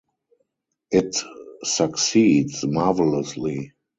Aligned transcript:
It 0.89 1.15
succeeds 1.63 2.63
marvelously. 2.65 3.73